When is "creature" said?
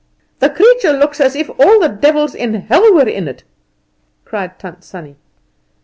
0.49-0.93